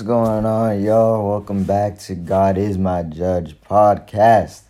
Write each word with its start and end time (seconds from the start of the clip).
What's 0.00 0.08
going 0.08 0.46
on, 0.46 0.82
y'all? 0.82 1.28
Welcome 1.28 1.64
back 1.64 1.98
to 1.98 2.14
God 2.14 2.56
is 2.56 2.78
My 2.78 3.02
Judge 3.02 3.54
podcast. 3.60 4.62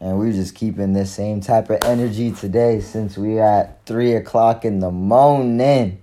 And 0.00 0.18
we're 0.18 0.32
just 0.32 0.56
keeping 0.56 0.94
this 0.94 1.14
same 1.14 1.40
type 1.40 1.70
of 1.70 1.78
energy 1.84 2.32
today 2.32 2.80
since 2.80 3.16
we 3.16 3.38
at 3.38 3.86
3 3.86 4.14
o'clock 4.14 4.64
in 4.64 4.80
the 4.80 4.90
morning. 4.90 6.00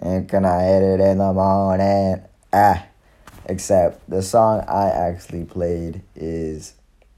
And 0.00 0.28
can 0.28 0.44
I 0.44 0.62
hit 0.62 0.82
it 0.84 1.00
in 1.00 1.18
the 1.18 1.32
morning? 1.32 2.22
Ah. 2.52 2.86
Except 3.46 4.08
the 4.08 4.22
song 4.22 4.64
I 4.68 4.88
actually 4.88 5.44
played 5.44 6.02
is 6.14 6.74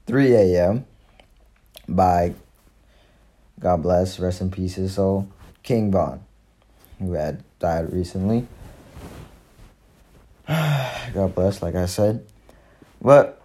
3 0.07 0.33
a.m. 0.33 0.87
by 1.87 2.33
God 3.59 3.83
bless, 3.83 4.19
rest 4.19 4.41
in 4.41 4.49
peace 4.49 4.73
his 4.73 4.95
soul, 4.95 5.29
King 5.61 5.91
Von, 5.91 6.25
who 6.97 7.13
had 7.13 7.43
died 7.59 7.93
recently. 7.93 8.47
God 10.47 11.33
bless, 11.33 11.61
like 11.61 11.75
I 11.75 11.87
said. 11.87 12.25
But 13.01 13.41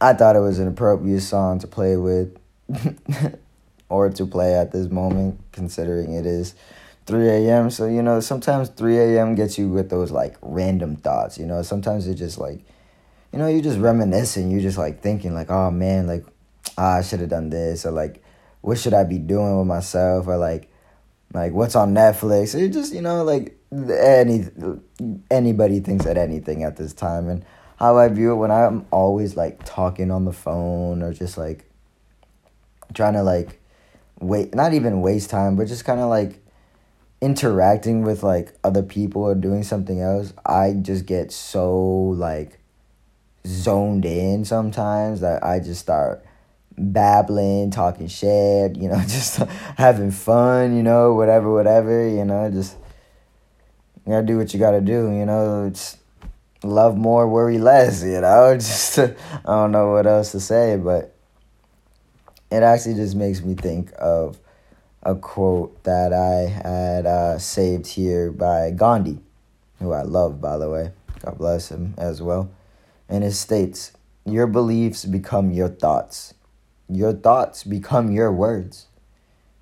I 0.00 0.14
thought 0.14 0.34
it 0.34 0.40
was 0.40 0.58
an 0.58 0.66
appropriate 0.66 1.20
song 1.20 1.60
to 1.60 1.66
play 1.66 1.96
with 1.96 2.36
or 3.88 4.10
to 4.10 4.26
play 4.26 4.54
at 4.54 4.72
this 4.72 4.90
moment, 4.90 5.40
considering 5.52 6.14
it 6.14 6.26
is 6.26 6.54
3 7.06 7.28
a.m. 7.28 7.70
So, 7.70 7.86
you 7.86 8.02
know, 8.02 8.20
sometimes 8.20 8.68
3 8.70 8.98
a.m. 8.98 9.34
gets 9.34 9.58
you 9.58 9.68
with 9.68 9.90
those 9.90 10.10
like 10.10 10.36
random 10.42 10.96
thoughts, 10.96 11.38
you 11.38 11.46
know, 11.46 11.62
sometimes 11.62 12.06
it's 12.08 12.18
just 12.18 12.38
like, 12.38 12.60
you 13.32 13.38
know, 13.38 13.46
you're 13.46 13.62
just 13.62 13.78
reminiscing, 13.78 14.50
you're 14.50 14.60
just 14.60 14.78
like 14.78 15.02
thinking, 15.02 15.34
like, 15.34 15.50
oh 15.50 15.70
man, 15.70 16.06
like, 16.06 16.24
ah, 16.76 16.96
I 16.96 17.02
should 17.02 17.20
have 17.20 17.30
done 17.30 17.50
this, 17.50 17.86
or 17.86 17.92
like, 17.92 18.22
what 18.60 18.78
should 18.78 18.94
I 18.94 19.04
be 19.04 19.18
doing 19.18 19.58
with 19.58 19.66
myself, 19.66 20.26
or 20.26 20.36
like, 20.36 20.68
like 21.32 21.52
what's 21.52 21.76
on 21.76 21.94
Netflix, 21.94 22.54
or 22.54 22.68
just, 22.68 22.92
you 22.92 23.02
know, 23.02 23.24
like, 23.24 23.56
any 23.72 24.44
anybody 25.30 25.80
thinks 25.80 26.06
at 26.06 26.18
anything 26.18 26.62
at 26.62 26.76
this 26.76 26.92
time. 26.92 27.28
And 27.28 27.44
how 27.76 27.98
I 27.98 28.08
view 28.08 28.32
it 28.32 28.36
when 28.36 28.50
I'm 28.50 28.86
always 28.90 29.36
like 29.36 29.64
talking 29.64 30.10
on 30.10 30.24
the 30.24 30.32
phone 30.32 31.02
or 31.02 31.12
just 31.12 31.36
like 31.36 31.64
trying 32.94 33.14
to 33.14 33.22
like 33.22 33.60
wait 34.20 34.54
not 34.54 34.72
even 34.72 35.00
waste 35.00 35.30
time 35.30 35.56
but 35.56 35.66
just 35.66 35.84
kind 35.84 35.98
of 35.98 36.08
like 36.08 36.38
interacting 37.20 38.02
with 38.02 38.22
like 38.22 38.52
other 38.62 38.82
people 38.82 39.22
or 39.22 39.34
doing 39.34 39.64
something 39.64 40.00
else 40.00 40.32
I 40.46 40.74
just 40.74 41.06
get 41.06 41.32
so 41.32 41.80
like 41.80 42.60
zoned 43.46 44.04
in 44.04 44.44
sometimes 44.44 45.20
that 45.20 45.42
I 45.42 45.58
just 45.58 45.80
start 45.80 46.24
babbling, 46.78 47.70
talking 47.70 48.06
shit, 48.06 48.76
you 48.76 48.88
know, 48.88 49.00
just 49.02 49.38
having 49.76 50.10
fun, 50.10 50.76
you 50.76 50.82
know, 50.82 51.14
whatever, 51.14 51.52
whatever, 51.52 52.08
you 52.08 52.24
know, 52.24 52.50
just 52.50 52.76
you 54.06 54.12
gotta 54.12 54.26
do 54.26 54.36
what 54.36 54.52
you 54.52 54.58
gotta 54.58 54.80
do, 54.80 55.12
you 55.12 55.24
know. 55.24 55.66
It's 55.66 55.96
love 56.64 56.96
more, 56.96 57.28
worry 57.28 57.58
less, 57.58 58.02
you 58.02 58.20
know. 58.20 58.54
Just 58.58 58.98
I 58.98 59.14
don't 59.46 59.70
know 59.70 59.92
what 59.92 60.06
else 60.06 60.32
to 60.32 60.40
say, 60.40 60.76
but 60.76 61.14
it 62.50 62.62
actually 62.62 62.94
just 62.94 63.16
makes 63.16 63.42
me 63.42 63.54
think 63.54 63.92
of 63.98 64.38
a 65.02 65.14
quote 65.14 65.82
that 65.84 66.12
I 66.12 66.50
had 66.50 67.06
uh, 67.06 67.38
saved 67.38 67.86
here 67.86 68.30
by 68.30 68.70
Gandhi, 68.72 69.20
who 69.78 69.92
I 69.92 70.02
love, 70.02 70.40
by 70.40 70.58
the 70.58 70.68
way. 70.68 70.90
God 71.20 71.38
bless 71.38 71.70
him 71.70 71.94
as 71.96 72.20
well. 72.20 72.50
And 73.08 73.24
it 73.24 73.32
states, 73.32 73.92
Your 74.26 74.46
beliefs 74.46 75.04
become 75.04 75.50
your 75.50 75.68
thoughts. 75.68 76.34
Your 76.88 77.12
thoughts 77.12 77.64
become 77.64 78.10
your 78.10 78.30
words. 78.32 78.86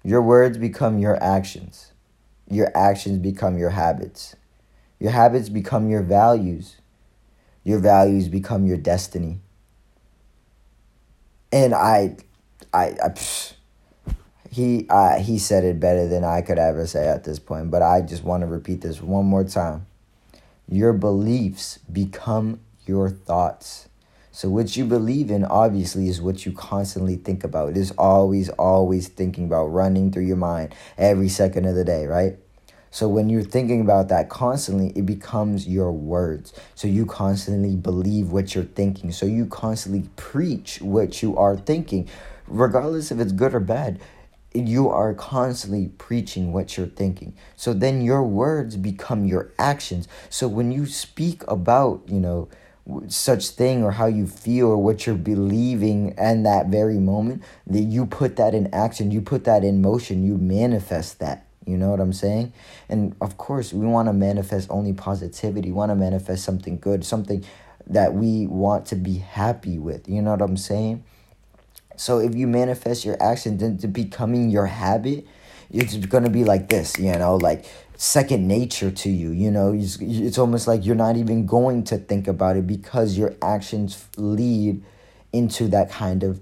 Your 0.03 0.23
words 0.23 0.59
become 0.59 0.99
your 0.99 1.23
actions 1.23 1.90
your 2.51 2.77
actions 2.77 3.19
become 3.19 3.57
your 3.57 3.71
habits. 3.71 4.37
Your 4.99 5.13
habits 5.13 5.49
become 5.49 5.89
your 5.89 6.03
values. 6.03 6.77
Your 7.65 7.79
values 7.79 8.29
become 8.29 8.67
your 8.67 8.77
destiny. 8.77 9.41
And 11.53 11.75
I, 11.75 12.17
I, 12.75 12.97
I 13.03 13.09
psh, 13.11 13.55
he, 14.51 14.87
uh, 14.91 15.19
he 15.21 15.39
said 15.39 15.65
it 15.65 15.79
better 15.79 16.09
than 16.09 16.25
I 16.25 16.43
could 16.43 16.59
ever 16.59 16.87
say 16.87 17.07
at 17.07 17.25
this 17.25 17.39
point. 17.39 17.71
But 17.71 17.83
I 17.83 18.01
just 18.01 18.25
want 18.25 18.43
to 18.43 18.47
repeat 18.47 18.81
this 18.81 19.01
one 19.01 19.27
more 19.27 19.45
time. 19.45 19.87
Your 20.69 20.93
beliefs 20.93 21.79
become 21.93 22.61
your 22.85 23.11
thoughts. 23.11 23.89
So, 24.33 24.49
what 24.49 24.77
you 24.77 24.85
believe 24.85 25.29
in, 25.29 25.45
obviously, 25.45 26.09
is 26.09 26.23
what 26.23 26.47
you 26.47 26.53
constantly 26.53 27.17
think 27.17 27.43
about. 27.43 27.71
It 27.71 27.77
is 27.77 27.91
always, 27.93 28.49
always 28.51 29.09
thinking 29.09 29.47
about 29.47 29.67
running 29.67 30.13
through 30.13 30.25
your 30.25 30.37
mind 30.37 30.73
every 30.97 31.29
second 31.29 31.65
of 31.65 31.75
the 31.75 31.85
day, 31.85 32.07
right? 32.07 32.37
So, 32.93 33.09
when 33.09 33.29
you're 33.29 33.43
thinking 33.43 33.81
about 33.81 34.09
that 34.09 34.29
constantly, 34.29 34.93
it 34.95 35.05
becomes 35.05 35.67
your 35.67 35.91
words. 35.91 36.53
So, 36.77 36.87
you 36.87 37.07
constantly 37.07 37.75
believe 37.75 38.31
what 38.31 38.55
you're 38.55 38.65
thinking. 38.65 39.11
So, 39.11 39.27
you 39.27 39.47
constantly 39.47 40.09
preach 40.15 40.81
what 40.81 41.23
you 41.23 41.37
are 41.37 41.57
thinking, 41.57 42.09
regardless 42.47 43.11
if 43.11 43.19
it's 43.19 43.33
good 43.33 43.53
or 43.53 43.61
bad. 43.61 44.01
You 44.55 44.89
are 44.91 45.13
constantly 45.15 45.89
preaching 45.99 46.53
what 46.53 46.77
you're 46.77 46.87
thinking. 46.87 47.35
So, 47.57 47.73
then 47.75 48.01
your 48.01 48.23
words 48.23 48.77
become 48.77 49.25
your 49.25 49.51
actions. 49.59 50.07
So, 50.29 50.47
when 50.47 50.71
you 50.71 50.87
speak 50.87 51.43
about, 51.49 52.03
you 52.07 52.21
know, 52.21 52.49
such 53.09 53.49
thing 53.49 53.83
or 53.83 53.91
how 53.93 54.07
you 54.07 54.27
feel 54.27 54.69
or 54.69 54.77
what 54.77 55.07
you're 55.07 55.15
believing 55.15 56.15
in 56.19 56.43
that 56.45 56.67
very 56.67 56.99
moment 56.99 57.43
that 57.67 57.81
you 57.81 58.07
put 58.07 58.37
that 58.37 58.55
in 58.55 58.73
action 58.75 59.11
you 59.11 59.21
put 59.21 59.45
that 59.45 59.65
in 59.65 59.83
motion 59.83 60.25
you 60.25 60.37
manifest 60.39 61.19
that. 61.19 61.47
You 61.67 61.77
know 61.77 61.91
what 61.91 62.01
i'm 62.01 62.13
saying? 62.13 62.53
And 62.89 63.15
of 63.21 63.37
course 63.37 63.73
we 63.73 63.87
want 63.87 64.09
to 64.09 64.13
manifest 64.13 64.69
only 64.71 64.93
positivity. 64.93 65.69
We 65.69 65.75
want 65.75 65.91
to 65.91 65.97
manifest 65.97 66.45
something 66.45 66.79
good 66.79 67.05
something 67.05 67.45
that 67.87 68.15
we 68.15 68.47
want 68.47 68.87
to 68.87 68.97
be 68.97 69.19
happy 69.19 69.79
with. 69.79 70.09
You 70.09 70.23
know 70.23 70.31
what 70.33 70.43
i'm 70.43 70.57
saying? 70.57 71.05
So 71.97 72.19
if 72.19 72.35
you 72.35 72.47
manifest 72.47 73.05
your 73.05 73.23
actions 73.23 73.63
into 73.63 73.89
becoming 73.89 74.51
your 74.51 74.67
habit 74.67 75.27
it's 75.73 75.97
going 75.97 76.25
to 76.25 76.31
be 76.31 76.45
like 76.45 76.69
this 76.69 76.99
you 76.99 77.13
know 77.13 77.37
like 77.37 77.65
second 78.01 78.49
nature 78.49 78.91
to 78.91 79.11
you. 79.11 79.31
You 79.31 79.51
know, 79.51 79.75
it's, 79.75 80.39
almost 80.39 80.67
like 80.67 80.87
you're 80.87 80.95
not 80.95 81.17
even 81.17 81.45
going 81.45 81.85
to 81.85 81.99
think 81.99 82.27
about 82.27 82.57
it 82.57 82.67
because 82.67 83.19
your 83.19 83.35
actions 83.43 84.07
lead 84.17 84.83
into 85.35 85.69
that 85.69 85.91
kind 85.91 86.23
of 86.23 86.41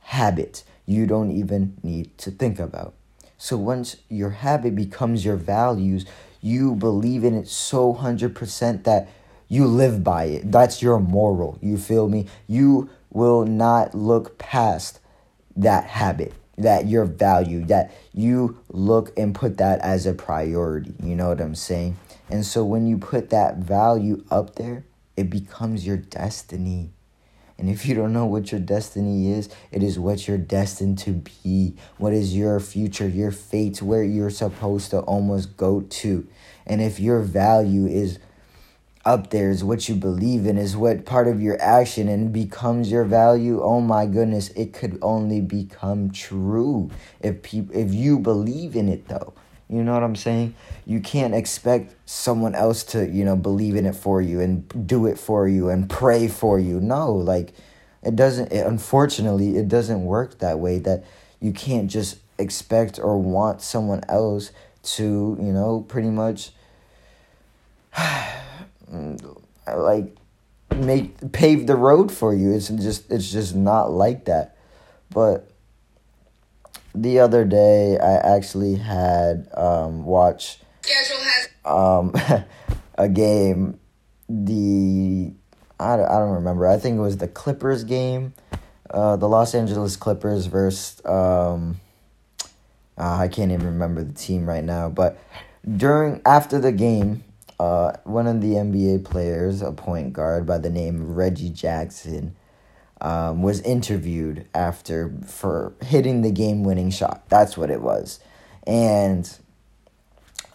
habit 0.00 0.64
you 0.84 1.06
don't 1.06 1.30
even 1.30 1.76
need 1.82 2.16
to 2.18 2.30
think 2.30 2.58
about. 2.58 2.94
So 3.38 3.56
once 3.56 3.96
your 4.10 4.30
habit 4.30 4.74
becomes 4.74 5.24
your 5.24 5.36
values, 5.36 6.04
you 6.42 6.74
believe 6.74 7.24
in 7.24 7.34
it 7.34 7.48
so 7.48 7.94
100% 7.94 8.84
that 8.84 9.08
you 9.48 9.66
live 9.66 10.04
by 10.04 10.24
it. 10.24 10.52
That's 10.52 10.82
your 10.82 10.98
moral. 10.98 11.58
You 11.62 11.78
feel 11.78 12.08
me? 12.08 12.26
You 12.46 12.90
will 13.10 13.46
not 13.46 13.94
look 13.94 14.38
past 14.38 15.00
that 15.56 15.84
habit 15.84 16.34
that 16.58 16.86
your 16.86 17.04
value, 17.04 17.64
that 17.66 17.92
you 18.12 18.58
look 18.68 19.16
and 19.16 19.34
put 19.34 19.58
that 19.58 19.80
as 19.80 20.06
a 20.06 20.12
priority. 20.12 20.94
You 21.02 21.16
know 21.16 21.28
what 21.28 21.40
I'm 21.40 21.54
saying? 21.54 21.96
And 22.30 22.44
so 22.44 22.64
when 22.64 22.86
you 22.86 22.98
put 22.98 23.30
that 23.30 23.56
value 23.56 24.24
up 24.30 24.56
there, 24.56 24.84
it 25.16 25.30
becomes 25.30 25.86
your 25.86 25.96
destiny. 25.96 26.90
And 27.58 27.68
if 27.68 27.86
you 27.86 27.94
don't 27.94 28.12
know 28.12 28.26
what 28.26 28.52
your 28.52 28.60
destiny 28.60 29.32
is, 29.32 29.48
it 29.72 29.82
is 29.82 29.98
what 29.98 30.28
you're 30.28 30.38
destined 30.38 30.98
to 30.98 31.10
be. 31.12 31.74
What 31.96 32.12
is 32.12 32.36
your 32.36 32.60
future, 32.60 33.08
your 33.08 33.32
fate, 33.32 33.82
where 33.82 34.04
you're 34.04 34.30
supposed 34.30 34.90
to 34.90 35.00
almost 35.00 35.56
go 35.56 35.80
to. 35.80 36.28
And 36.66 36.80
if 36.80 37.00
your 37.00 37.20
value 37.20 37.86
is 37.86 38.20
up 39.08 39.30
there 39.30 39.48
is 39.48 39.64
what 39.64 39.88
you 39.88 39.94
believe 39.94 40.44
in 40.44 40.58
is 40.58 40.76
what 40.76 41.06
part 41.06 41.26
of 41.28 41.40
your 41.40 41.56
action 41.62 42.08
and 42.08 42.30
becomes 42.30 42.90
your 42.90 43.04
value. 43.04 43.62
Oh 43.62 43.80
my 43.80 44.04
goodness 44.04 44.50
it 44.50 44.74
could 44.74 44.98
only 45.00 45.40
become 45.40 46.10
true 46.10 46.90
if 47.20 47.40
people 47.42 47.74
if 47.74 47.94
you 47.94 48.18
believe 48.18 48.76
in 48.76 48.86
it 48.86 49.08
though. 49.08 49.32
You 49.70 49.82
know 49.82 49.94
what 49.94 50.02
i'm 50.02 50.16
saying? 50.16 50.54
You 50.84 51.00
can't 51.00 51.34
expect 51.34 51.94
someone 52.04 52.54
else 52.54 52.84
to 52.92 53.08
you 53.08 53.24
know 53.24 53.34
believe 53.34 53.76
in 53.76 53.86
it 53.86 53.96
for 53.96 54.20
you 54.20 54.40
and 54.40 54.86
do 54.86 55.06
it 55.06 55.18
for 55.18 55.48
you 55.48 55.70
and 55.70 55.88
pray 55.88 56.28
for 56.28 56.60
you. 56.60 56.78
No 56.78 57.10
like 57.10 57.54
it 58.02 58.14
doesn't 58.14 58.52
it, 58.52 58.66
unfortunately 58.66 59.56
it 59.56 59.68
doesn't 59.68 60.04
work 60.04 60.38
that 60.40 60.58
way 60.58 60.78
that 60.80 61.02
you 61.40 61.52
can't 61.52 61.90
just 61.90 62.18
expect 62.38 62.98
or 62.98 63.16
want 63.16 63.62
someone 63.62 64.02
else 64.06 64.52
to 64.82 65.34
you 65.40 65.52
know 65.52 65.80
pretty 65.88 66.10
much 66.10 66.50
like 69.66 70.16
make 70.74 71.32
pave 71.32 71.66
the 71.66 71.76
road 71.76 72.12
for 72.12 72.34
you. 72.34 72.52
It's 72.52 72.68
just 72.68 73.10
it's 73.10 73.30
just 73.30 73.54
not 73.54 73.90
like 73.90 74.26
that. 74.26 74.56
But 75.10 75.50
the 76.94 77.20
other 77.20 77.44
day 77.44 77.98
I 77.98 78.36
actually 78.36 78.76
had 78.76 79.48
um 79.54 80.04
watch 80.04 80.58
um 81.64 82.14
a 82.98 83.08
game 83.08 83.78
the 84.28 85.32
I 85.80 85.96
don't, 85.96 86.06
I 86.06 86.18
don't 86.18 86.34
remember. 86.34 86.66
I 86.66 86.78
think 86.78 86.98
it 86.98 87.00
was 87.00 87.18
the 87.18 87.28
Clippers 87.28 87.84
game. 87.84 88.34
Uh, 88.90 89.16
the 89.16 89.28
Los 89.28 89.54
Angeles 89.54 89.96
Clippers 89.96 90.46
versus 90.46 91.04
um, 91.04 91.78
uh, 92.96 93.16
I 93.16 93.28
can't 93.28 93.52
even 93.52 93.66
remember 93.66 94.02
the 94.02 94.14
team 94.14 94.46
right 94.46 94.64
now. 94.64 94.88
But 94.88 95.18
during 95.76 96.20
after 96.26 96.58
the 96.58 96.72
game, 96.72 97.22
uh, 97.58 97.92
one 98.04 98.26
of 98.26 98.40
the 98.40 98.54
NBA 98.54 99.04
players, 99.04 99.62
a 99.62 99.72
point 99.72 100.12
guard 100.12 100.46
by 100.46 100.58
the 100.58 100.70
name 100.70 101.02
of 101.02 101.16
Reggie 101.16 101.50
Jackson, 101.50 102.36
um, 103.00 103.42
was 103.42 103.60
interviewed 103.62 104.46
after 104.54 105.12
for 105.26 105.74
hitting 105.82 106.22
the 106.22 106.30
game 106.30 106.64
winning 106.64 106.90
shot. 106.90 107.28
That's 107.28 107.56
what 107.56 107.70
it 107.70 107.80
was. 107.80 108.20
And 108.66 109.28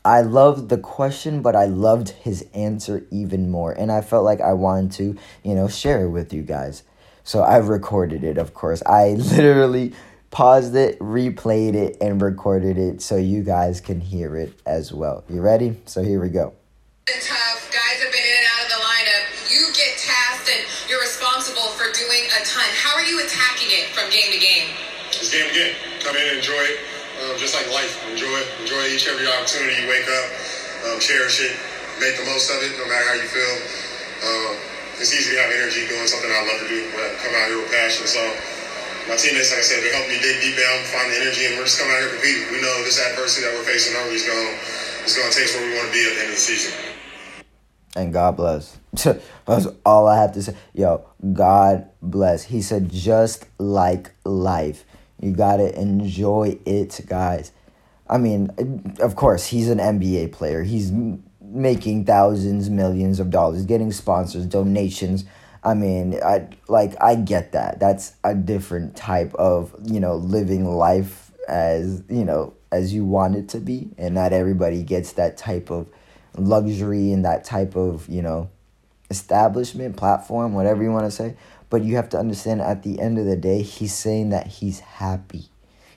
I 0.05 0.21
loved 0.21 0.69
the 0.69 0.77
question, 0.77 1.41
but 1.41 1.55
I 1.55 1.65
loved 1.65 2.09
his 2.09 2.45
answer 2.53 3.05
even 3.11 3.49
more. 3.49 3.71
And 3.71 3.91
I 3.91 4.01
felt 4.01 4.25
like 4.25 4.41
I 4.41 4.53
wanted 4.53 4.91
to, 4.93 5.17
you 5.43 5.55
know, 5.55 5.67
share 5.67 6.05
it 6.05 6.09
with 6.09 6.33
you 6.33 6.41
guys. 6.41 6.83
So 7.23 7.41
I 7.41 7.57
recorded 7.57 8.23
it, 8.23 8.37
of 8.37 8.53
course. 8.53 8.83
I 8.85 9.09
literally 9.13 9.93
paused 10.29 10.75
it, 10.75 10.99
replayed 10.99 11.75
it, 11.75 11.97
and 12.01 12.21
recorded 12.21 12.77
it 12.77 13.01
so 13.01 13.15
you 13.15 13.43
guys 13.43 13.79
can 13.79 14.01
hear 14.01 14.35
it 14.35 14.53
as 14.65 14.91
well. 14.91 15.23
You 15.29 15.41
ready? 15.41 15.79
So 15.85 16.03
here 16.03 16.21
we 16.21 16.29
go. 16.29 16.53
Tough. 17.03 17.67
Guys 17.67 17.99
have 17.99 18.15
been 18.15 18.23
in 18.23 18.35
and 18.39 18.47
out 18.55 18.61
of 18.63 18.69
the 18.71 18.79
lineup. 18.79 19.23
You 19.51 19.59
get 19.75 19.99
tasked 19.99 20.47
and 20.47 20.63
you're 20.87 21.03
responsible 21.03 21.67
for 21.75 21.91
doing 21.91 22.23
a 22.31 22.39
ton. 22.47 22.63
How 22.79 22.95
are 22.95 23.03
you 23.03 23.19
attacking 23.19 23.75
it 23.75 23.91
from 23.91 24.07
game 24.07 24.31
to 24.31 24.39
game? 24.39 24.71
It's 25.11 25.27
game 25.27 25.43
to 25.43 25.51
game. 25.51 25.75
Come 25.99 26.15
in 26.15 26.23
and 26.31 26.39
enjoy 26.39 26.63
it. 26.63 26.79
Um, 27.19 27.35
just 27.43 27.59
like 27.59 27.67
life. 27.75 27.91
Enjoy 28.07 28.31
it. 28.31 28.47
Enjoy 28.63 28.79
each 28.87 29.03
every 29.11 29.27
opportunity 29.27 29.83
you 29.83 29.91
wake 29.91 30.07
up. 30.07 30.27
Um, 30.87 31.03
cherish 31.03 31.43
it. 31.43 31.51
Make 31.99 32.15
the 32.15 32.23
most 32.23 32.47
of 32.47 32.63
it, 32.63 32.71
no 32.79 32.87
matter 32.87 33.03
how 33.03 33.19
you 33.19 33.27
feel. 33.27 33.55
Um, 34.23 34.55
it's 35.03 35.11
easy 35.11 35.35
to 35.35 35.43
have 35.43 35.51
energy 35.51 35.83
doing 35.91 36.07
something 36.07 36.31
I 36.31 36.39
love 36.47 36.63
to 36.63 36.71
do. 36.71 36.87
But 36.95 37.19
come 37.19 37.35
out 37.35 37.51
here 37.51 37.59
with 37.59 37.71
passion. 37.75 38.07
So 38.07 38.23
my 39.11 39.19
teammates, 39.19 39.51
like 39.51 39.59
I 39.59 39.67
said, 39.67 39.83
they 39.83 39.91
help 39.91 40.07
me 40.07 40.23
dig 40.23 40.39
deep 40.39 40.55
down, 40.55 40.87
find 40.87 41.11
the 41.11 41.19
energy, 41.19 41.51
and 41.51 41.59
we're 41.59 41.67
just 41.67 41.83
coming 41.83 41.99
out 41.99 41.99
here 41.99 42.15
competing. 42.15 42.47
We 42.47 42.63
know 42.63 42.71
this 42.87 42.95
adversity 42.95 43.43
that 43.43 43.51
we're 43.59 43.67
facing 43.67 43.91
early 43.99 44.15
is 44.15 44.23
going 44.23 44.55
is 45.03 45.19
going 45.19 45.27
to 45.27 45.35
take 45.35 45.51
us 45.51 45.53
where 45.59 45.67
we 45.67 45.75
want 45.75 45.91
to 45.91 45.95
be 45.95 45.99
at 46.07 46.15
the 46.15 46.31
end 46.31 46.31
of 46.31 46.39
the 46.39 46.47
season. 46.47 46.92
And 47.95 48.11
God 48.11 48.37
bless. 48.37 48.77
That's 49.45 49.67
all 49.85 50.07
I 50.07 50.19
have 50.19 50.33
to 50.33 50.41
say. 50.41 50.55
Yo, 50.73 51.05
God 51.33 51.89
bless. 52.01 52.43
He 52.43 52.61
said, 52.61 52.91
just 52.91 53.45
like 53.59 54.11
life. 54.25 54.85
You 55.19 55.31
got 55.31 55.57
to 55.57 55.79
enjoy 55.79 56.59
it, 56.65 56.99
guys. 57.07 57.51
I 58.09 58.17
mean, 58.17 58.95
of 58.99 59.15
course, 59.15 59.47
he's 59.47 59.69
an 59.69 59.77
NBA 59.77 60.31
player. 60.31 60.63
He's 60.63 60.91
making 61.39 62.05
thousands, 62.05 62.69
millions 62.69 63.19
of 63.19 63.29
dollars, 63.29 63.65
getting 63.65 63.91
sponsors, 63.91 64.45
donations. 64.45 65.25
I 65.63 65.75
mean, 65.75 66.19
I 66.23 66.49
like 66.67 67.01
I 67.01 67.15
get 67.15 67.53
that. 67.53 67.79
That's 67.79 68.15
a 68.23 68.35
different 68.35 68.95
type 68.95 69.33
of, 69.35 69.73
you 69.83 69.99
know, 69.99 70.15
living 70.15 70.65
life 70.65 71.31
as, 71.47 72.03
you 72.09 72.25
know, 72.25 72.53
as 72.71 72.93
you 72.93 73.05
want 73.05 73.35
it 73.35 73.49
to 73.49 73.59
be, 73.59 73.91
and 73.97 74.15
not 74.15 74.33
everybody 74.33 74.83
gets 74.83 75.13
that 75.13 75.37
type 75.37 75.69
of 75.71 75.87
luxury 76.37 77.11
and 77.11 77.25
that 77.25 77.43
type 77.43 77.75
of, 77.75 78.07
you 78.09 78.21
know, 78.21 78.49
establishment, 79.09 79.95
platform, 79.95 80.53
whatever 80.53 80.83
you 80.83 80.91
want 80.91 81.05
to 81.05 81.11
say. 81.11 81.35
But 81.69 81.83
you 81.83 81.95
have 81.95 82.09
to 82.09 82.19
understand 82.19 82.61
at 82.61 82.83
the 82.83 82.99
end 82.99 83.17
of 83.17 83.25
the 83.25 83.35
day, 83.35 83.61
he's 83.61 83.93
saying 83.93 84.29
that 84.29 84.47
he's 84.47 84.79
happy. 84.79 85.45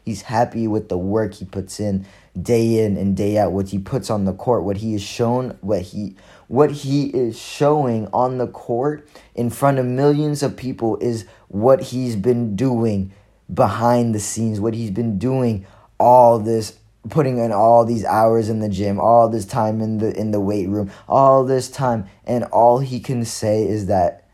He's 0.04 0.22
happy 0.22 0.68
with 0.68 0.88
the 0.88 0.96
work 0.96 1.34
he 1.34 1.44
puts 1.44 1.80
in 1.80 2.06
day 2.40 2.84
in 2.84 2.96
and 2.96 3.16
day 3.16 3.38
out, 3.38 3.52
what 3.52 3.68
he 3.68 3.78
puts 3.78 4.08
on 4.10 4.24
the 4.24 4.32
court, 4.32 4.62
what 4.62 4.76
he 4.76 4.94
is 4.94 5.02
shown, 5.02 5.58
what 5.60 5.82
he 5.82 6.14
what 6.48 6.70
he 6.70 7.06
is 7.06 7.36
showing 7.36 8.06
on 8.12 8.38
the 8.38 8.46
court 8.46 9.08
in 9.34 9.50
front 9.50 9.78
of 9.78 9.86
millions 9.86 10.44
of 10.44 10.56
people 10.56 10.96
is 10.98 11.26
what 11.48 11.82
he's 11.82 12.14
been 12.14 12.54
doing 12.54 13.12
behind 13.52 14.14
the 14.14 14.20
scenes, 14.20 14.60
what 14.60 14.74
he's 14.74 14.92
been 14.92 15.18
doing 15.18 15.66
all 15.98 16.38
this 16.38 16.78
putting 17.08 17.38
in 17.38 17.52
all 17.52 17.84
these 17.84 18.04
hours 18.04 18.48
in 18.48 18.60
the 18.60 18.68
gym, 18.68 19.00
all 19.00 19.28
this 19.28 19.44
time 19.44 19.80
in 19.80 19.98
the 19.98 20.18
in 20.18 20.30
the 20.30 20.40
weight 20.40 20.68
room, 20.68 20.90
all 21.08 21.44
this 21.44 21.68
time 21.68 22.06
and 22.26 22.44
all 22.44 22.78
he 22.78 23.00
can 23.00 23.24
say 23.24 23.66
is 23.66 23.86
that 23.86 24.28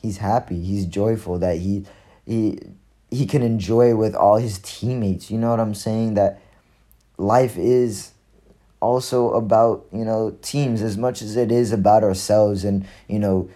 he's 0.00 0.18
happy, 0.18 0.60
he's 0.62 0.86
joyful 0.86 1.38
that 1.38 1.58
he 1.58 1.84
he 2.26 2.58
he 3.10 3.26
can 3.26 3.42
enjoy 3.42 3.94
with 3.94 4.14
all 4.14 4.36
his 4.36 4.58
teammates. 4.62 5.30
You 5.30 5.38
know 5.38 5.50
what 5.50 5.60
I'm 5.60 5.74
saying 5.74 6.14
that 6.14 6.40
life 7.18 7.56
is 7.56 8.12
also 8.80 9.32
about, 9.32 9.86
you 9.92 10.04
know, 10.04 10.36
teams 10.42 10.82
as 10.82 10.96
much 10.96 11.22
as 11.22 11.36
it 11.36 11.52
is 11.52 11.72
about 11.72 12.02
ourselves 12.02 12.64
and, 12.64 12.86
you 13.08 13.18
know, 13.18 13.50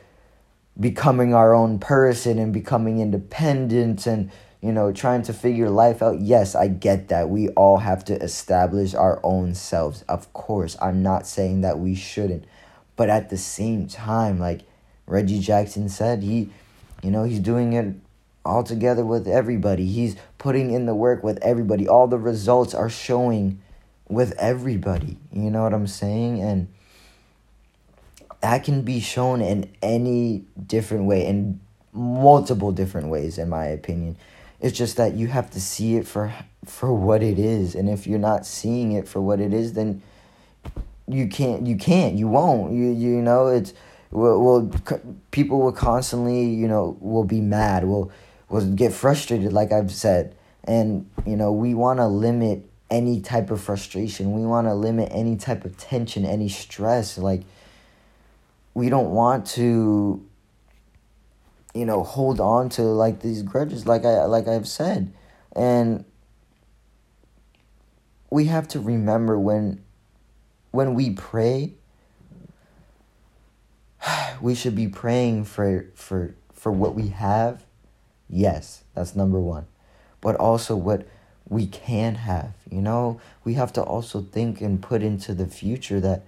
becoming 0.78 1.32
our 1.34 1.54
own 1.54 1.78
person 1.78 2.38
and 2.38 2.52
becoming 2.52 3.00
independent 3.00 4.06
and 4.06 4.30
you 4.64 4.72
know, 4.72 4.90
trying 4.92 5.20
to 5.20 5.34
figure 5.34 5.68
life 5.68 6.02
out. 6.02 6.22
Yes, 6.22 6.54
I 6.54 6.68
get 6.68 7.08
that. 7.08 7.28
We 7.28 7.50
all 7.50 7.76
have 7.76 8.02
to 8.06 8.14
establish 8.14 8.94
our 8.94 9.20
own 9.22 9.54
selves. 9.54 10.00
Of 10.08 10.32
course, 10.32 10.74
I'm 10.80 11.02
not 11.02 11.26
saying 11.26 11.60
that 11.60 11.78
we 11.78 11.94
shouldn't. 11.94 12.46
But 12.96 13.10
at 13.10 13.28
the 13.28 13.36
same 13.36 13.88
time, 13.88 14.38
like 14.38 14.62
Reggie 15.06 15.40
Jackson 15.40 15.90
said, 15.90 16.22
he, 16.22 16.48
you 17.02 17.10
know, 17.10 17.24
he's 17.24 17.40
doing 17.40 17.74
it 17.74 17.94
all 18.42 18.62
together 18.62 19.04
with 19.04 19.28
everybody. 19.28 19.84
He's 19.84 20.16
putting 20.38 20.70
in 20.70 20.86
the 20.86 20.94
work 20.94 21.22
with 21.22 21.38
everybody. 21.42 21.86
All 21.86 22.06
the 22.06 22.16
results 22.16 22.72
are 22.72 22.88
showing 22.88 23.60
with 24.08 24.32
everybody. 24.38 25.18
You 25.30 25.50
know 25.50 25.62
what 25.62 25.74
I'm 25.74 25.86
saying? 25.86 26.40
And 26.40 26.68
that 28.40 28.64
can 28.64 28.80
be 28.80 29.00
shown 29.00 29.42
in 29.42 29.70
any 29.82 30.46
different 30.66 31.04
way, 31.04 31.26
in 31.26 31.60
multiple 31.92 32.72
different 32.72 33.08
ways, 33.08 33.36
in 33.36 33.50
my 33.50 33.66
opinion. 33.66 34.16
It's 34.64 34.78
just 34.78 34.96
that 34.96 35.12
you 35.12 35.26
have 35.26 35.50
to 35.50 35.60
see 35.60 35.96
it 35.96 36.06
for 36.06 36.32
for 36.64 36.90
what 36.90 37.22
it 37.22 37.38
is, 37.38 37.74
and 37.74 37.86
if 37.86 38.06
you're 38.06 38.18
not 38.18 38.46
seeing 38.46 38.92
it 38.92 39.06
for 39.06 39.20
what 39.20 39.38
it 39.38 39.52
is, 39.52 39.74
then 39.74 40.00
you 41.06 41.28
can't. 41.28 41.66
You 41.66 41.76
can't. 41.76 42.14
You 42.14 42.28
won't. 42.28 42.72
You 42.72 42.86
you 42.86 43.20
know 43.20 43.48
it's. 43.48 43.74
Will 44.10 44.72
people 45.32 45.60
will 45.60 45.72
constantly 45.72 46.46
you 46.46 46.66
know 46.66 46.96
will 47.00 47.24
be 47.24 47.42
mad. 47.42 47.84
Will 47.84 48.10
will 48.48 48.64
get 48.74 48.94
frustrated, 48.94 49.52
like 49.52 49.70
I've 49.70 49.92
said, 49.92 50.34
and 50.64 51.10
you 51.26 51.36
know 51.36 51.52
we 51.52 51.74
want 51.74 51.98
to 51.98 52.06
limit 52.06 52.66
any 52.90 53.20
type 53.20 53.50
of 53.50 53.60
frustration. 53.60 54.32
We 54.32 54.46
want 54.46 54.66
to 54.66 54.72
limit 54.72 55.10
any 55.12 55.36
type 55.36 55.66
of 55.66 55.76
tension, 55.76 56.24
any 56.24 56.48
stress. 56.48 57.18
Like 57.18 57.42
we 58.72 58.88
don't 58.88 59.10
want 59.10 59.44
to 59.58 60.24
you 61.74 61.84
know 61.84 62.02
hold 62.02 62.40
on 62.40 62.68
to 62.70 62.82
like 62.82 63.20
these 63.20 63.42
grudges 63.42 63.86
like 63.86 64.04
i 64.04 64.24
like 64.24 64.48
i've 64.48 64.68
said. 64.68 65.12
And 65.56 66.04
we 68.30 68.46
have 68.46 68.66
to 68.68 68.80
remember 68.80 69.38
when 69.38 69.82
when 70.70 70.94
we 70.94 71.10
pray 71.10 71.74
we 74.40 74.54
should 74.54 74.74
be 74.74 74.88
praying 74.88 75.44
for 75.44 75.86
for 75.94 76.34
for 76.52 76.72
what 76.72 76.94
we 76.94 77.08
have. 77.08 77.64
Yes 78.28 78.84
that's 78.94 79.14
number 79.14 79.38
1 79.38 79.66
but 80.20 80.34
also 80.36 80.76
what 80.76 81.06
we 81.48 81.66
can 81.66 82.14
have 82.14 82.54
you 82.70 82.80
know? 82.80 83.20
We 83.44 83.54
have 83.54 83.72
to 83.74 83.82
also 83.82 84.22
think 84.22 84.60
and 84.60 84.82
put 84.82 85.02
into 85.02 85.34
the 85.34 85.46
future 85.46 86.00
that 86.00 86.24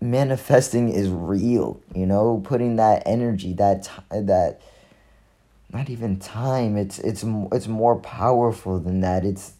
manifesting 0.00 0.88
is 0.88 1.08
real 1.08 1.80
you 1.94 2.06
know? 2.06 2.40
Putting 2.44 2.76
that 2.76 3.02
energy 3.06 3.52
that 3.54 3.90
that 4.10 4.60
not 5.72 5.90
even 5.90 6.18
time 6.18 6.76
it's 6.76 6.98
it's 6.98 7.24
it's 7.52 7.68
more 7.68 7.96
powerful 7.96 8.78
than 8.78 9.00
that. 9.00 9.24
It's 9.24 9.52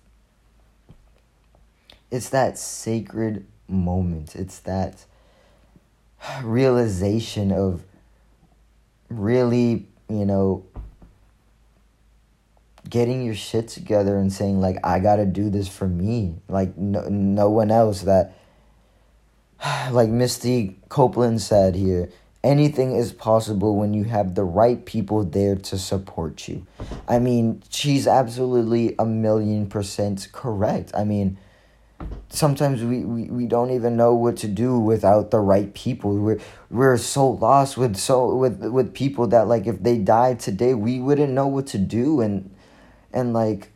it's 2.11 2.31
that 2.31 2.59
sacred 2.59 3.47
moment. 3.69 4.35
It's 4.35 4.59
that 4.61 5.05
realization 6.43 7.53
of 7.53 7.83
really 9.09 9.87
you 10.09 10.25
know 10.25 10.65
getting 12.89 13.23
your 13.23 13.35
shit 13.35 13.69
together 13.69 14.17
and 14.17 14.33
saying 14.33 14.61
like 14.61 14.79
I 14.83 14.99
got 14.99 15.17
to 15.17 15.27
do 15.27 15.51
this 15.51 15.69
for 15.69 15.87
me. 15.87 16.37
Like 16.49 16.77
no 16.77 17.03
no 17.09 17.51
one 17.51 17.71
else 17.71 18.03
that 18.03 18.35
like 19.91 20.09
Misty 20.09 20.79
Copeland 20.89 21.41
said 21.41 21.75
here, 21.75 22.09
anything 22.45 22.95
is 22.95 23.13
possible 23.13 23.77
when 23.77 23.95
you 23.95 24.05
have 24.05 24.35
the 24.35 24.45
right 24.45 24.85
people 24.85 25.25
there 25.25 25.57
to 25.57 25.79
support 25.79 26.49
you. 26.49 26.67
I 27.09 27.19
mean, 27.19 27.63
she's 27.69 28.07
absolutely 28.07 28.95
a 28.99 29.05
million 29.05 29.67
percent 29.67 30.29
correct. 30.33 30.93
I 30.95 31.05
mean, 31.05 31.39
sometimes 32.29 32.83
we, 32.83 33.05
we, 33.05 33.25
we 33.25 33.47
don't 33.47 33.71
even 33.71 33.97
know 33.97 34.15
what 34.15 34.37
to 34.39 34.49
do 34.49 34.79
without 34.79 35.31
the 35.31 35.41
right 35.41 35.73
people. 35.75 36.17
We're 36.17 36.41
we're 36.71 36.97
so 36.97 37.29
lost 37.29 37.77
with 37.77 37.97
so 37.97 38.35
with 38.37 38.63
with 38.63 38.95
people 38.95 39.27
that 39.29 39.49
like 39.49 39.67
if 39.67 39.83
they 39.83 39.99
died 39.99 40.39
today, 40.41 40.75
we 40.75 41.01
wouldn't 41.01 41.33
know 41.33 41.47
what 41.47 41.67
to 41.69 41.79
do 41.79 42.21
and 42.21 42.55
and 43.13 43.33
like 43.33 43.73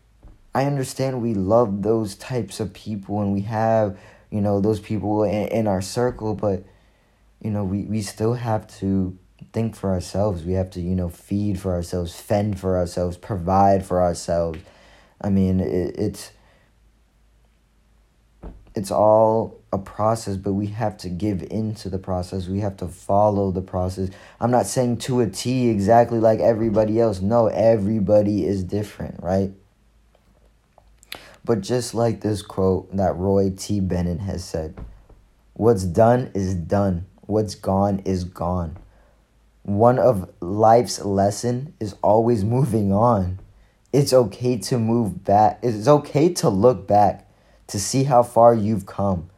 I 0.54 0.66
understand 0.66 1.22
we 1.22 1.34
love 1.34 1.82
those 1.82 2.14
types 2.14 2.60
of 2.60 2.74
people 2.74 3.22
and 3.22 3.32
we 3.32 3.40
have 3.42 3.98
you 4.32 4.40
know 4.40 4.60
those 4.60 4.80
people 4.80 5.22
in, 5.24 5.48
in 5.48 5.66
our 5.66 5.82
circle 5.82 6.34
but 6.34 6.64
you 7.40 7.50
know 7.50 7.64
we, 7.64 7.82
we 7.84 8.02
still 8.02 8.34
have 8.34 8.66
to 8.78 9.16
think 9.52 9.76
for 9.76 9.90
ourselves 9.90 10.44
we 10.44 10.54
have 10.54 10.70
to 10.70 10.80
you 10.80 10.94
know 10.94 11.08
feed 11.08 11.60
for 11.60 11.72
ourselves 11.72 12.18
fend 12.18 12.58
for 12.58 12.76
ourselves 12.76 13.16
provide 13.16 13.84
for 13.84 14.02
ourselves 14.02 14.58
i 15.20 15.28
mean 15.28 15.60
it, 15.60 15.94
it's 15.98 16.32
it's 18.74 18.90
all 18.90 19.60
a 19.72 19.78
process, 19.78 20.36
but 20.36 20.52
we 20.52 20.68
have 20.68 20.96
to 20.98 21.08
give 21.08 21.42
into 21.42 21.88
the 21.88 21.98
process. 21.98 22.48
We 22.48 22.60
have 22.60 22.76
to 22.78 22.88
follow 22.88 23.50
the 23.50 23.60
process. 23.60 24.10
I'm 24.40 24.50
not 24.50 24.66
saying 24.66 24.98
to 24.98 25.20
a 25.20 25.28
T 25.28 25.68
exactly 25.68 26.18
like 26.18 26.40
everybody 26.40 27.00
else. 27.00 27.20
No, 27.20 27.48
everybody 27.48 28.46
is 28.46 28.64
different, 28.64 29.22
right? 29.22 29.52
But 31.44 31.60
just 31.60 31.94
like 31.94 32.20
this 32.20 32.42
quote 32.42 32.94
that 32.96 33.16
Roy 33.16 33.50
T. 33.56 33.80
Bennett 33.80 34.20
has 34.20 34.44
said, 34.44 34.78
what's 35.54 35.84
done 35.84 36.30
is 36.34 36.54
done. 36.54 37.06
What's 37.22 37.54
gone 37.54 38.00
is 38.04 38.24
gone. 38.24 38.78
One 39.62 39.98
of 39.98 40.30
life's 40.40 41.04
lesson 41.04 41.74
is 41.80 41.94
always 42.02 42.44
moving 42.44 42.92
on. 42.92 43.40
It's 43.92 44.12
okay 44.12 44.56
to 44.58 44.78
move 44.78 45.24
back. 45.24 45.58
It's 45.62 45.86
okay 45.86 46.32
to 46.34 46.48
look 46.48 46.86
back 46.86 47.28
to 47.68 47.78
see 47.78 48.04
how 48.04 48.22
far 48.22 48.54
you've 48.54 48.86
come. 48.86 49.30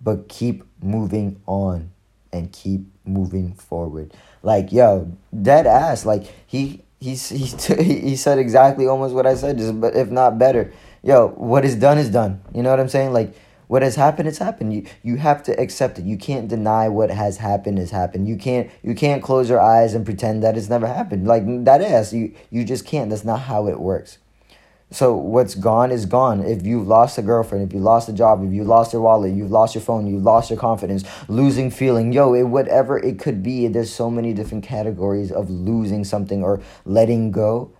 But 0.00 0.28
keep 0.28 0.64
moving 0.82 1.40
on 1.46 1.92
and 2.32 2.52
keep 2.52 2.86
moving 3.04 3.52
forward. 3.54 4.14
Like, 4.42 4.72
yo, 4.72 5.16
dead 5.40 5.66
ass. 5.66 6.04
Like, 6.04 6.24
he 6.46 6.82
he, 6.98 7.16
he, 7.16 7.46
he 7.84 8.16
said 8.16 8.38
exactly 8.38 8.86
almost 8.86 9.14
what 9.14 9.26
I 9.26 9.34
said, 9.34 9.58
just, 9.58 9.80
but 9.80 9.96
if 9.96 10.10
not 10.10 10.38
better. 10.38 10.72
Yo, 11.02 11.28
what 11.28 11.64
is 11.64 11.74
done 11.76 11.98
is 11.98 12.10
done. 12.10 12.40
You 12.54 12.62
know 12.62 12.70
what 12.70 12.80
I'm 12.80 12.88
saying? 12.88 13.12
Like, 13.12 13.34
what 13.66 13.80
has 13.80 13.96
happened 13.96 14.28
it's 14.28 14.36
happened 14.36 14.74
you 14.74 14.84
you 15.02 15.16
have 15.16 15.42
to 15.42 15.58
accept 15.58 15.98
it 15.98 16.04
you 16.04 16.18
can't 16.18 16.46
deny 16.46 16.88
what 16.88 17.10
has 17.10 17.38
happened 17.38 17.78
has 17.78 17.90
happened 17.90 18.28
you 18.28 18.36
can't 18.36 18.70
you 18.82 18.94
can't 18.94 19.22
close 19.22 19.48
your 19.48 19.62
eyes 19.62 19.94
and 19.94 20.04
pretend 20.04 20.42
that 20.42 20.58
it's 20.58 20.68
never 20.68 20.86
happened 20.86 21.26
like 21.26 21.42
that 21.64 21.80
is 21.80 22.12
you 22.12 22.34
you 22.50 22.66
just 22.66 22.84
can't 22.84 23.08
that's 23.08 23.24
not 23.24 23.40
how 23.40 23.66
it 23.66 23.80
works 23.80 24.18
so 24.92 25.14
what's 25.16 25.54
gone 25.54 25.90
is 25.90 26.04
gone. 26.04 26.44
If 26.44 26.66
you've 26.66 26.86
lost 26.86 27.16
a 27.16 27.22
girlfriend, 27.22 27.66
if 27.66 27.72
you 27.72 27.80
lost 27.80 28.10
a 28.10 28.12
job, 28.12 28.44
if 28.44 28.52
you 28.52 28.62
lost 28.62 28.92
your 28.92 29.00
wallet, 29.00 29.32
you've 29.32 29.50
lost 29.50 29.74
your 29.74 29.80
phone, 29.80 30.06
you've 30.06 30.22
lost 30.22 30.50
your 30.50 30.58
confidence, 30.58 31.02
losing 31.28 31.70
feeling, 31.70 32.12
yo, 32.12 32.34
it, 32.34 32.42
whatever 32.42 32.98
it 32.98 33.18
could 33.18 33.42
be, 33.42 33.66
there's 33.68 33.90
so 33.90 34.10
many 34.10 34.34
different 34.34 34.64
categories 34.64 35.32
of 35.32 35.48
losing 35.48 36.04
something 36.04 36.42
or 36.44 36.60
letting 36.84 37.30
go 37.30 37.72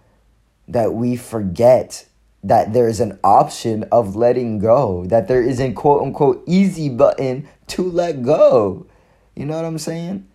that 0.66 0.94
we 0.94 1.14
forget 1.14 2.06
that 2.42 2.72
there 2.72 2.88
is 2.88 3.00
an 3.00 3.18
option 3.22 3.84
of 3.92 4.16
letting 4.16 4.58
go, 4.58 5.04
that 5.06 5.28
there 5.28 5.42
is 5.42 5.60
a 5.60 5.72
quote 5.72 6.02
unquote 6.02 6.42
easy 6.46 6.88
button 6.88 7.48
to 7.68 7.82
let 7.82 8.22
go. 8.22 8.86
You 9.34 9.46
know 9.46 9.56
what 9.56 9.64
I'm 9.64 9.78
saying? 9.78 10.28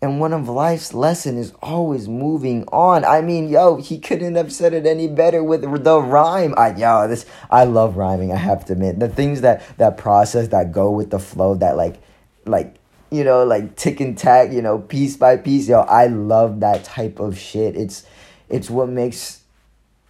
And 0.00 0.20
one 0.20 0.32
of 0.32 0.48
life's 0.48 0.94
lesson 0.94 1.36
is 1.36 1.52
always 1.60 2.08
moving 2.08 2.64
on. 2.66 3.04
I 3.04 3.20
mean, 3.20 3.48
yo, 3.48 3.76
he 3.76 3.98
couldn't 3.98 4.36
have 4.36 4.52
said 4.52 4.72
it 4.72 4.86
any 4.86 5.08
better 5.08 5.42
with 5.42 5.62
the 5.62 6.00
rhyme. 6.00 6.54
I 6.56 6.76
yo, 6.76 7.08
this 7.08 7.26
I 7.50 7.64
love 7.64 7.96
rhyming, 7.96 8.32
I 8.32 8.36
have 8.36 8.64
to 8.66 8.74
admit. 8.74 9.00
The 9.00 9.08
things 9.08 9.40
that 9.40 9.62
that 9.78 9.96
process 9.96 10.48
that 10.48 10.70
go 10.70 10.90
with 10.90 11.10
the 11.10 11.18
flow 11.18 11.54
that 11.56 11.76
like 11.76 12.00
like 12.44 12.76
you 13.10 13.24
know, 13.24 13.44
like 13.44 13.74
tick 13.74 14.00
and 14.00 14.16
tack, 14.16 14.52
you 14.52 14.62
know, 14.62 14.78
piece 14.78 15.16
by 15.16 15.36
piece. 15.36 15.68
Yo, 15.68 15.80
I 15.80 16.06
love 16.06 16.60
that 16.60 16.84
type 16.84 17.18
of 17.18 17.38
shit. 17.38 17.74
It's 17.74 18.04
it's 18.48 18.70
what 18.70 18.88
makes 18.88 19.42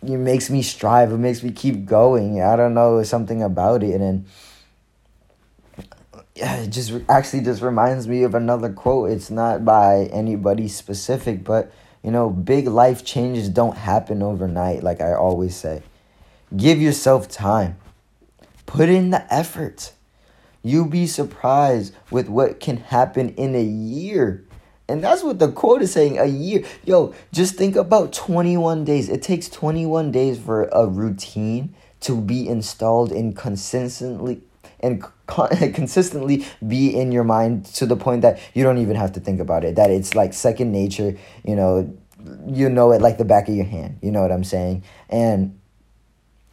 it 0.02 0.16
makes 0.16 0.48
me 0.50 0.62
strive. 0.62 1.12
It 1.12 1.18
makes 1.18 1.42
me 1.42 1.50
keep 1.50 1.84
going. 1.84 2.40
I 2.42 2.56
don't 2.56 2.74
know 2.74 3.02
something 3.02 3.42
about 3.42 3.82
it, 3.82 4.00
and 4.00 4.26
yeah, 6.34 6.56
it 6.56 6.68
just 6.70 6.92
actually 7.08 7.42
just 7.42 7.62
reminds 7.62 8.06
me 8.06 8.22
of 8.22 8.34
another 8.34 8.72
quote. 8.72 9.10
It's 9.10 9.30
not 9.30 9.64
by 9.64 10.08
anybody 10.12 10.68
specific, 10.68 11.42
but 11.42 11.72
you 12.02 12.12
know, 12.12 12.30
big 12.30 12.68
life 12.68 13.04
changes 13.04 13.48
don't 13.48 13.76
happen 13.76 14.22
overnight. 14.22 14.82
Like 14.84 15.00
I 15.00 15.14
always 15.14 15.56
say, 15.56 15.82
give 16.56 16.80
yourself 16.80 17.28
time. 17.28 17.76
Put 18.66 18.88
in 18.88 19.10
the 19.10 19.32
effort. 19.34 19.92
You'll 20.62 20.86
be 20.86 21.06
surprised 21.06 21.94
with 22.10 22.28
what 22.28 22.60
can 22.60 22.76
happen 22.76 23.30
in 23.30 23.54
a 23.54 23.62
year. 23.62 24.44
And 24.88 25.04
that's 25.04 25.22
what 25.22 25.38
the 25.38 25.52
quote 25.52 25.82
is 25.82 25.92
saying 25.92 26.18
a 26.18 26.24
year. 26.24 26.64
Yo, 26.84 27.14
just 27.32 27.56
think 27.56 27.76
about 27.76 28.12
21 28.12 28.84
days. 28.84 29.08
It 29.08 29.22
takes 29.22 29.48
21 29.48 30.10
days 30.10 30.38
for 30.38 30.64
a 30.72 30.86
routine 30.86 31.74
to 32.00 32.20
be 32.20 32.48
installed 32.48 33.12
and 33.12 33.36
consistently 33.36 34.40
and 34.80 35.04
consistently 35.74 36.46
be 36.66 36.94
in 36.94 37.12
your 37.12 37.24
mind 37.24 37.66
to 37.66 37.84
the 37.84 37.96
point 37.96 38.22
that 38.22 38.40
you 38.54 38.62
don't 38.62 38.78
even 38.78 38.96
have 38.96 39.12
to 39.12 39.20
think 39.20 39.40
about 39.40 39.64
it. 39.64 39.76
That 39.76 39.90
it's 39.90 40.14
like 40.14 40.32
second 40.32 40.72
nature, 40.72 41.16
you 41.44 41.56
know, 41.56 41.94
you 42.46 42.68
know 42.68 42.92
it 42.92 43.02
like 43.02 43.18
the 43.18 43.24
back 43.24 43.48
of 43.48 43.54
your 43.54 43.66
hand. 43.66 43.98
You 44.02 44.10
know 44.10 44.22
what 44.22 44.32
I'm 44.32 44.44
saying? 44.44 44.84
And 45.10 45.58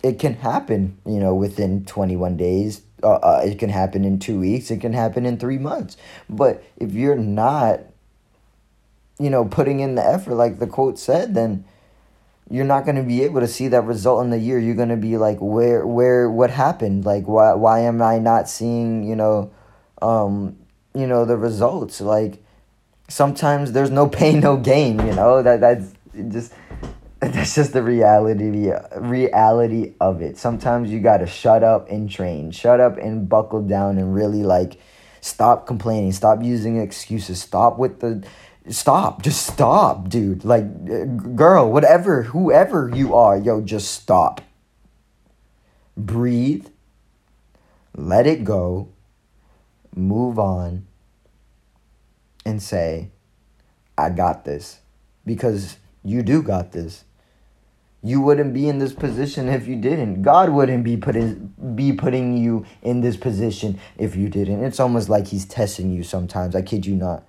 it 0.04 0.20
can 0.20 0.34
happen, 0.36 0.98
you 1.06 1.20
know, 1.20 1.34
within 1.34 1.86
21 1.86 2.38
days. 2.38 2.82
Uh, 3.02 3.14
uh, 3.16 3.42
it 3.46 3.60
can 3.60 3.70
happen 3.70 4.04
in 4.04 4.20
two 4.20 4.40
weeks. 4.40 4.72
It 4.72 4.82
can 4.82 4.94
happen 4.94 5.26
in 5.26 5.38
three 5.38 5.58
months. 5.58 5.98
But 6.30 6.64
if 6.78 6.94
you're 6.94 7.16
not 7.16 7.82
you 9.20 9.30
know, 9.30 9.46
putting 9.46 9.80
in 9.80 9.96
the 9.96 10.06
effort, 10.06 10.36
like 10.36 10.60
the 10.60 10.68
quote 10.68 11.00
said, 11.00 11.34
then 11.34 11.66
you're 12.50 12.66
not 12.66 12.86
going 12.86 12.98
to 12.98 13.04
be 13.04 13.24
able 13.24 13.42
to 13.42 13.48
see 13.48 13.68
that 13.70 13.82
result 13.82 14.24
in 14.24 14.30
the 14.30 14.38
year. 14.38 14.60
You're 14.60 14.76
going 14.76 14.90
to 14.90 14.98
be 14.98 15.18
like, 15.18 15.38
where, 15.40 15.86
where, 15.86 16.30
what 16.30 16.52
happened? 16.52 17.06
Like, 17.06 17.26
why, 17.26 17.54
why 17.54 17.80
am 17.82 18.02
I 18.02 18.20
not 18.20 18.50
seeing, 18.50 19.04
you 19.04 19.16
know, 19.16 19.52
um, 20.02 20.58
you 20.94 21.08
know, 21.08 21.26
the 21.26 21.38
results? 21.38 22.02
Like, 22.02 22.44
sometimes 23.08 23.72
there's 23.72 23.92
no 23.92 24.08
pain, 24.08 24.40
no 24.40 24.58
gain. 24.58 25.06
You 25.06 25.14
know 25.14 25.42
that 25.42 25.62
that's 25.62 25.94
just 26.30 26.54
that's 27.20 27.56
just 27.56 27.74
the 27.74 27.84
reality 27.84 28.72
reality 28.96 29.94
of 30.00 30.22
it. 30.22 30.38
Sometimes 30.38 30.92
you 30.92 31.00
got 31.00 31.18
to 31.18 31.28
shut 31.28 31.64
up 31.64 31.90
and 31.90 32.10
train, 32.10 32.52
shut 32.52 32.80
up 32.80 32.98
and 32.98 33.28
buckle 33.28 33.62
down, 33.62 33.98
and 33.98 34.14
really 34.14 34.44
like 34.44 34.80
stop 35.22 35.66
complaining, 35.66 36.12
stop 36.12 36.44
using 36.44 36.78
excuses, 36.78 37.42
stop 37.42 37.78
with 37.78 38.00
the 38.00 38.24
stop 38.70 39.22
just 39.22 39.46
stop 39.46 40.10
dude. 40.10 40.44
Like 40.44 41.36
girl 41.36 41.72
whatever 41.72 42.24
whoever 42.24 42.92
you 42.94 43.16
are 43.16 43.38
yo 43.38 43.62
just 43.62 43.92
stop. 43.92 44.42
Breathe. 45.98 46.68
Let 47.96 48.28
it 48.28 48.44
go. 48.44 48.90
Move 49.96 50.38
on 50.38 50.86
and 52.46 52.62
say 52.62 53.12
i 53.98 54.10
got 54.10 54.46
this. 54.46 54.80
Because 55.26 55.78
you 56.04 56.22
do 56.22 56.42
got 56.42 56.72
this. 56.72 57.06
You 58.04 58.22
wouldn't 58.22 58.54
be 58.54 58.68
in 58.70 58.78
this 58.78 58.94
position 58.94 59.50
if 59.50 59.68
you 59.68 59.76
didn't. 59.76 60.22
God 60.22 60.50
wouldn't 60.50 60.84
be 60.84 60.96
putting 60.96 61.54
be 61.76 61.94
putting 61.94 62.38
you 62.38 62.66
in 62.84 63.02
this 63.02 63.18
position 63.18 63.80
if 63.98 64.16
you 64.16 64.30
didn't. 64.30 64.64
It's 64.64 64.80
almost 64.80 65.10
like 65.10 65.28
he's 65.28 65.46
testing 65.46 65.92
you 65.92 66.04
sometimes. 66.04 66.56
I 66.56 66.62
kid 66.62 66.86
you 66.86 66.96
not 66.96 67.26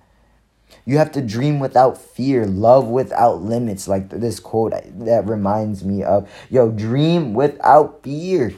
you 0.85 0.97
have 0.97 1.11
to 1.13 1.21
dream 1.21 1.59
without 1.59 1.97
fear, 1.97 2.45
love 2.45 2.87
without 2.87 3.41
limits. 3.41 3.87
Like 3.87 4.09
this 4.09 4.39
quote 4.39 4.73
that 4.99 5.27
reminds 5.27 5.83
me 5.83 6.03
of, 6.03 6.29
yo, 6.49 6.71
dream 6.71 7.33
without 7.33 8.03
fear. 8.03 8.53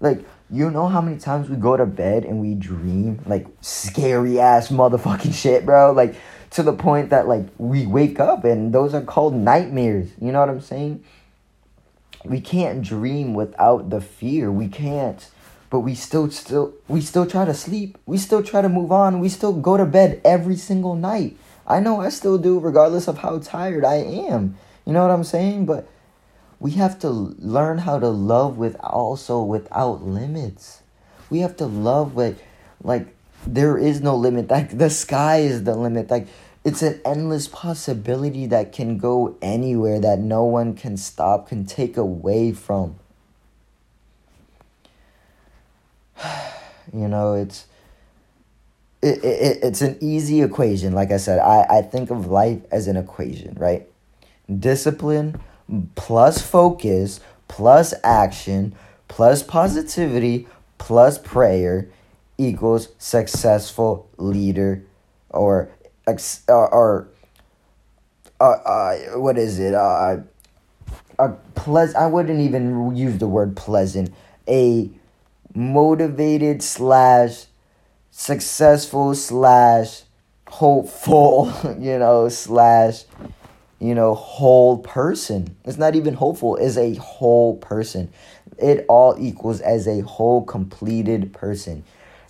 Like, 0.00 0.24
you 0.50 0.70
know 0.70 0.88
how 0.88 1.00
many 1.00 1.18
times 1.18 1.48
we 1.48 1.56
go 1.56 1.76
to 1.76 1.86
bed 1.86 2.24
and 2.24 2.40
we 2.40 2.54
dream 2.54 3.22
like 3.26 3.46
scary 3.60 4.40
ass 4.40 4.68
motherfucking 4.68 5.34
shit, 5.34 5.64
bro? 5.64 5.92
Like, 5.92 6.16
to 6.54 6.62
the 6.62 6.72
point 6.72 7.10
that 7.10 7.26
like 7.26 7.46
we 7.58 7.84
wake 7.84 8.20
up 8.20 8.44
and 8.44 8.72
those 8.72 8.94
are 8.94 9.02
called 9.02 9.34
nightmares. 9.34 10.10
You 10.20 10.30
know 10.30 10.38
what 10.40 10.48
I'm 10.48 10.60
saying? 10.60 11.04
We 12.24 12.40
can't 12.40 12.80
dream 12.80 13.34
without 13.34 13.90
the 13.90 14.00
fear. 14.00 14.52
We 14.52 14.68
can't 14.68 15.28
but 15.74 15.80
we 15.80 15.96
still 15.96 16.30
still 16.30 16.72
we 16.86 17.00
still 17.00 17.26
try 17.26 17.44
to 17.44 17.52
sleep. 17.52 17.98
We 18.06 18.16
still 18.16 18.44
try 18.44 18.62
to 18.62 18.68
move 18.68 18.92
on. 18.92 19.18
We 19.18 19.28
still 19.28 19.52
go 19.52 19.76
to 19.76 19.84
bed 19.84 20.20
every 20.24 20.54
single 20.54 20.94
night. 20.94 21.36
I 21.66 21.80
know 21.80 22.00
i 22.00 22.10
still 22.10 22.38
do 22.38 22.60
regardless 22.60 23.08
of 23.08 23.18
how 23.18 23.40
tired 23.40 23.84
i 23.84 23.96
am. 23.96 24.56
You 24.86 24.92
know 24.92 25.02
what 25.02 25.10
i'm 25.10 25.24
saying? 25.24 25.66
But 25.66 25.88
we 26.60 26.78
have 26.82 27.00
to 27.00 27.10
learn 27.10 27.78
how 27.78 27.98
to 27.98 28.08
love 28.08 28.56
with 28.56 28.76
also 28.78 29.42
without 29.42 30.04
limits. 30.04 30.82
We 31.28 31.40
have 31.40 31.56
to 31.56 31.66
love 31.66 32.14
with 32.14 32.40
like 32.84 33.08
there 33.44 33.76
is 33.76 34.00
no 34.00 34.14
limit. 34.14 34.50
Like 34.50 34.78
the 34.78 34.90
sky 34.90 35.38
is 35.38 35.64
the 35.64 35.74
limit. 35.74 36.08
Like 36.08 36.28
it's 36.62 36.82
an 36.82 37.00
endless 37.04 37.48
possibility 37.48 38.46
that 38.46 38.70
can 38.70 38.96
go 38.96 39.36
anywhere 39.42 39.98
that 39.98 40.20
no 40.20 40.44
one 40.44 40.76
can 40.76 40.96
stop 40.96 41.48
can 41.48 41.66
take 41.66 41.96
away 41.96 42.52
from 42.52 43.00
you 46.94 47.08
know, 47.08 47.34
it's 47.34 47.66
it, 49.02 49.22
it, 49.22 49.58
it's 49.62 49.82
an 49.82 49.98
easy 50.00 50.42
equation. 50.42 50.92
Like 50.92 51.10
I 51.10 51.18
said, 51.18 51.38
I, 51.38 51.66
I 51.78 51.82
think 51.82 52.10
of 52.10 52.26
life 52.26 52.60
as 52.70 52.88
an 52.88 52.96
equation, 52.96 53.54
right? 53.58 53.86
Discipline 54.58 55.40
plus 55.94 56.40
focus 56.40 57.20
plus 57.48 57.94
action 58.02 58.74
plus 59.08 59.42
positivity 59.42 60.46
plus 60.78 61.18
prayer 61.18 61.88
equals 62.38 62.88
successful 62.98 64.08
leader 64.16 64.84
or 65.30 65.70
or, 66.06 66.74
or 66.74 67.08
uh, 68.40 68.44
uh, 68.44 68.96
what 69.18 69.38
is 69.38 69.58
it? 69.58 69.74
Uh, 69.74 70.18
a 71.18 71.28
pleas- 71.54 71.94
I 71.94 72.06
wouldn't 72.06 72.40
even 72.40 72.94
use 72.96 73.18
the 73.18 73.28
word 73.28 73.56
pleasant. 73.56 74.12
A 74.48 74.90
motivated 75.54 76.62
slash 76.62 77.46
successful 78.10 79.14
slash 79.14 80.02
hopeful, 80.48 81.52
you 81.78 81.98
know, 81.98 82.28
slash, 82.28 83.04
you 83.78 83.94
know, 83.94 84.14
whole 84.14 84.78
person. 84.78 85.56
It's 85.64 85.78
not 85.78 85.94
even 85.96 86.14
hopeful, 86.14 86.56
it's 86.56 86.76
a 86.76 86.94
whole 86.94 87.56
person. 87.56 88.12
It 88.58 88.84
all 88.88 89.16
equals 89.18 89.60
as 89.60 89.88
a 89.88 90.00
whole 90.00 90.44
completed 90.44 91.32
person. 91.32 91.84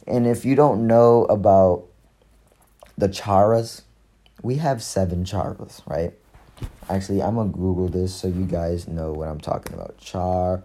And 0.06 0.26
if 0.26 0.44
you 0.44 0.54
don't 0.54 0.86
know 0.86 1.24
about 1.24 1.84
the 2.96 3.08
charas, 3.08 3.82
we 4.42 4.56
have 4.56 4.82
seven 4.82 5.24
charas, 5.24 5.86
right? 5.86 6.12
Actually, 6.88 7.22
I'm 7.22 7.36
gonna 7.36 7.50
Google 7.50 7.88
this 7.88 8.14
so 8.14 8.28
you 8.28 8.44
guys 8.44 8.86
know 8.86 9.12
what 9.12 9.28
I'm 9.28 9.40
talking 9.40 9.74
about. 9.74 9.98
Char 9.98 10.62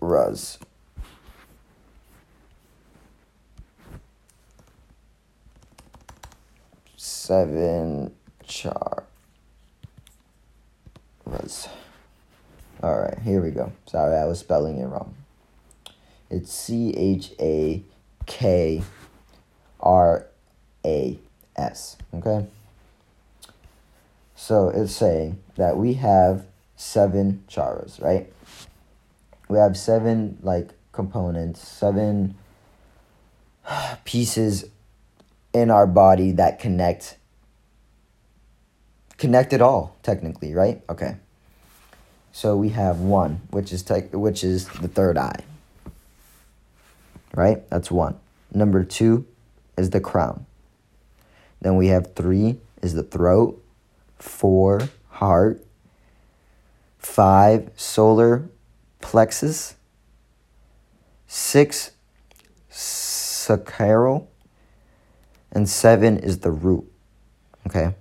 Ras. 0.00 0.58
Seven 6.96 8.14
char 8.46 9.04
Ras. 11.26 11.68
Alright, 12.82 13.18
here 13.20 13.42
we 13.42 13.50
go. 13.50 13.72
Sorry, 13.86 14.16
I 14.16 14.24
was 14.24 14.38
spelling 14.38 14.78
it 14.78 14.86
wrong. 14.86 15.14
It's 16.30 16.52
C 16.52 16.94
H 16.96 17.32
A 17.40 17.82
K 18.26 18.82
R 19.80 20.26
A 20.84 21.18
S. 21.56 21.96
Okay? 22.14 22.46
So 24.36 24.68
it's 24.68 24.94
saying 24.94 25.40
that 25.56 25.76
we 25.76 25.94
have 25.94 26.46
seven 26.76 27.42
charas, 27.48 28.00
right? 28.00 28.32
We 29.48 29.58
have 29.58 29.76
seven 29.76 30.38
like 30.42 30.70
components, 30.92 31.66
seven 31.66 32.34
pieces 34.04 34.66
in 35.52 35.70
our 35.70 35.86
body 35.86 36.32
that 36.32 36.58
connect 36.58 37.16
connect 39.16 39.52
it 39.52 39.60
all 39.60 39.96
technically, 40.02 40.54
right? 40.54 40.82
Okay. 40.88 41.16
So 42.32 42.56
we 42.56 42.68
have 42.68 43.00
one, 43.00 43.40
which 43.50 43.72
is 43.72 43.82
te- 43.82 44.16
which 44.16 44.44
is 44.44 44.68
the 44.68 44.88
third 44.88 45.18
eye. 45.18 45.40
Right? 47.34 47.68
That's 47.70 47.90
one. 47.90 48.18
Number 48.52 48.84
2 48.84 49.26
is 49.76 49.90
the 49.90 50.00
crown. 50.00 50.46
Then 51.60 51.76
we 51.76 51.88
have 51.88 52.14
3 52.14 52.58
is 52.82 52.94
the 52.94 53.02
throat, 53.02 53.62
4 54.18 54.88
heart, 55.10 55.64
5 56.98 57.70
solar 57.76 58.48
plexus, 59.00 59.74
6 61.26 61.90
sacral, 62.68 64.30
and 65.52 65.68
7 65.68 66.18
is 66.18 66.38
the 66.38 66.50
root. 66.50 66.90
Okay? 67.66 67.94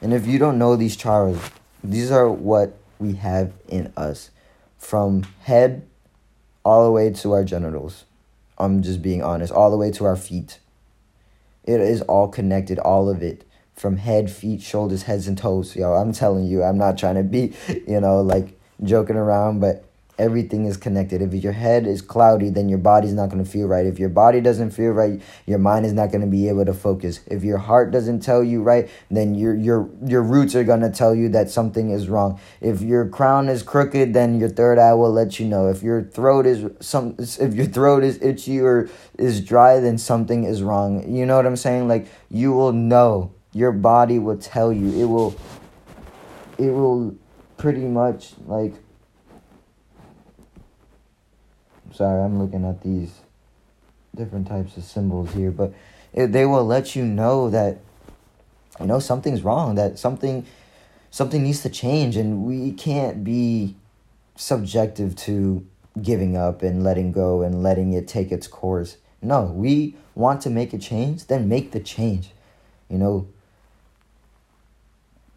And 0.00 0.12
if 0.12 0.26
you 0.26 0.38
don't 0.38 0.58
know 0.58 0.76
these 0.76 0.96
charas, 0.96 1.52
these 1.82 2.10
are 2.10 2.28
what 2.30 2.76
we 2.98 3.14
have 3.14 3.52
in 3.68 3.92
us 3.96 4.30
from 4.78 5.22
head 5.42 5.86
all 6.64 6.84
the 6.84 6.90
way 6.90 7.10
to 7.10 7.32
our 7.32 7.44
genitals. 7.44 8.04
I'm 8.58 8.82
just 8.82 9.02
being 9.02 9.22
honest, 9.22 9.52
all 9.52 9.70
the 9.70 9.76
way 9.76 9.90
to 9.92 10.04
our 10.04 10.16
feet. 10.16 10.58
It 11.64 11.80
is 11.80 12.02
all 12.02 12.28
connected, 12.28 12.78
all 12.78 13.08
of 13.08 13.22
it. 13.22 13.44
From 13.74 13.96
head, 13.96 14.30
feet, 14.30 14.60
shoulders, 14.60 15.04
heads, 15.04 15.26
and 15.26 15.36
toes. 15.36 15.74
Yo, 15.74 15.92
I'm 15.94 16.12
telling 16.12 16.44
you, 16.46 16.62
I'm 16.62 16.78
not 16.78 16.98
trying 16.98 17.16
to 17.16 17.22
be, 17.22 17.54
you 17.88 18.00
know, 18.00 18.20
like 18.20 18.58
joking 18.82 19.16
around, 19.16 19.60
but 19.60 19.84
everything 20.18 20.66
is 20.66 20.76
connected. 20.76 21.22
If 21.22 21.34
your 21.34 21.52
head 21.52 21.86
is 21.86 22.02
cloudy, 22.02 22.50
then 22.50 22.68
your 22.68 22.78
body's 22.78 23.12
not 23.12 23.30
going 23.30 23.42
to 23.42 23.50
feel 23.50 23.66
right. 23.66 23.86
If 23.86 23.98
your 23.98 24.08
body 24.08 24.40
doesn't 24.40 24.70
feel 24.70 24.90
right, 24.90 25.20
your 25.46 25.58
mind 25.58 25.86
is 25.86 25.92
not 25.92 26.10
going 26.10 26.20
to 26.20 26.26
be 26.26 26.48
able 26.48 26.64
to 26.64 26.74
focus. 26.74 27.20
If 27.26 27.42
your 27.42 27.58
heart 27.58 27.90
doesn't 27.90 28.20
tell 28.20 28.44
you 28.44 28.62
right, 28.62 28.88
then 29.10 29.34
your 29.34 29.54
your 29.54 29.88
your 30.04 30.22
roots 30.22 30.54
are 30.54 30.64
going 30.64 30.80
to 30.80 30.90
tell 30.90 31.14
you 31.14 31.28
that 31.30 31.50
something 31.50 31.90
is 31.90 32.08
wrong. 32.08 32.38
If 32.60 32.82
your 32.82 33.08
crown 33.08 33.48
is 33.48 33.62
crooked, 33.62 34.14
then 34.14 34.38
your 34.38 34.48
third 34.48 34.78
eye 34.78 34.94
will 34.94 35.12
let 35.12 35.40
you 35.40 35.46
know. 35.46 35.68
If 35.68 35.82
your 35.82 36.02
throat 36.02 36.46
is 36.46 36.70
some 36.80 37.16
if 37.18 37.54
your 37.54 37.66
throat 37.66 38.04
is 38.04 38.22
itchy 38.22 38.60
or 38.60 38.88
is 39.18 39.40
dry, 39.40 39.80
then 39.80 39.98
something 39.98 40.44
is 40.44 40.62
wrong. 40.62 41.12
You 41.12 41.26
know 41.26 41.36
what 41.36 41.46
I'm 41.46 41.56
saying? 41.56 41.88
Like 41.88 42.06
you 42.30 42.52
will 42.52 42.72
know. 42.72 43.32
Your 43.54 43.72
body 43.72 44.18
will 44.18 44.38
tell 44.38 44.72
you. 44.72 44.98
It 44.98 45.04
will 45.04 45.34
it 46.58 46.70
will 46.70 47.16
pretty 47.62 47.86
much 47.86 48.32
like 48.48 48.74
sorry, 51.92 52.20
I'm 52.20 52.40
looking 52.40 52.64
at 52.64 52.82
these 52.82 53.20
different 54.16 54.48
types 54.48 54.76
of 54.76 54.82
symbols 54.82 55.32
here, 55.32 55.52
but 55.52 55.72
it, 56.12 56.32
they 56.32 56.44
will 56.44 56.66
let 56.66 56.96
you 56.96 57.04
know 57.04 57.50
that 57.50 57.78
you 58.80 58.86
know 58.86 58.98
something's 58.98 59.42
wrong, 59.42 59.76
that 59.76 59.96
something 59.96 60.44
something 61.12 61.44
needs 61.44 61.62
to 61.62 61.70
change, 61.70 62.16
and 62.16 62.42
we 62.42 62.72
can't 62.72 63.22
be 63.22 63.76
subjective 64.34 65.14
to 65.14 65.64
giving 66.02 66.36
up 66.36 66.62
and 66.62 66.82
letting 66.82 67.12
go 67.12 67.42
and 67.42 67.62
letting 67.62 67.92
it 67.92 68.08
take 68.08 68.32
its 68.32 68.48
course. 68.48 68.96
No, 69.22 69.44
we 69.44 69.94
want 70.16 70.40
to 70.40 70.50
make 70.50 70.72
a 70.72 70.78
change, 70.78 71.28
then 71.28 71.48
make 71.48 71.70
the 71.70 71.78
change. 71.78 72.30
You 72.88 72.98
know, 72.98 73.28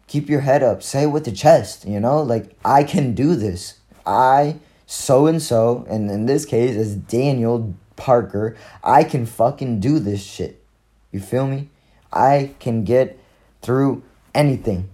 keep 0.06 0.28
your 0.28 0.40
head 0.40 0.62
up, 0.62 0.82
say 0.82 1.04
it 1.04 1.06
with 1.06 1.24
the 1.24 1.32
chest, 1.32 1.86
you 1.86 2.00
know, 2.00 2.22
like 2.22 2.56
I 2.64 2.84
can 2.84 3.14
do 3.14 3.34
this. 3.34 3.80
I 4.04 4.58
so 4.86 5.26
and 5.26 5.42
so, 5.42 5.84
and 5.88 6.10
in 6.10 6.26
this 6.26 6.44
case, 6.44 6.76
is 6.76 6.94
Daniel 6.94 7.74
Parker. 7.96 8.56
I 8.84 9.02
can 9.02 9.26
fucking 9.26 9.80
do 9.80 9.98
this 9.98 10.22
shit. 10.22 10.62
You 11.10 11.20
feel 11.20 11.46
me? 11.46 11.68
I 12.12 12.54
can 12.60 12.84
get 12.84 13.18
through 13.62 14.04
anything. 14.34 14.88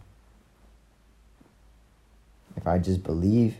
If 2.56 2.66
I 2.66 2.78
just 2.78 3.02
believe 3.02 3.56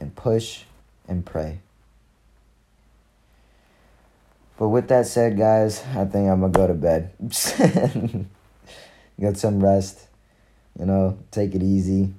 and 0.00 0.14
push 0.16 0.64
and 1.06 1.24
pray. 1.24 1.60
But 4.56 4.68
with 4.68 4.88
that 4.88 5.06
said, 5.06 5.36
guys, 5.36 5.82
I 5.94 6.04
think 6.04 6.28
I'm 6.28 6.40
gonna 6.40 6.52
go 6.52 6.66
to 6.66 6.74
bed. 6.74 7.10
Get 9.20 9.36
some 9.36 9.62
rest. 9.62 10.08
You 10.78 10.86
know, 10.86 11.18
take 11.30 11.54
it 11.54 11.62
easy. 11.62 12.12